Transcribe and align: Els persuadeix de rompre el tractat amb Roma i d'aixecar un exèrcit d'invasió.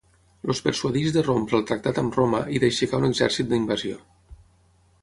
Els 0.53 0.61
persuadeix 0.67 1.11
de 1.17 1.23
rompre 1.27 1.59
el 1.59 1.67
tractat 1.73 2.01
amb 2.03 2.17
Roma 2.21 2.41
i 2.57 2.63
d'aixecar 2.65 3.05
un 3.05 3.07
exèrcit 3.13 3.53
d'invasió. 3.53 4.05